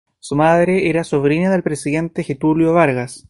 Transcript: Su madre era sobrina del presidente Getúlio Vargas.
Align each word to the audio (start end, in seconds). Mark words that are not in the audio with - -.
Su 0.19 0.35
madre 0.35 0.89
era 0.89 1.03
sobrina 1.03 1.51
del 1.51 1.61
presidente 1.61 2.23
Getúlio 2.23 2.73
Vargas. 2.73 3.19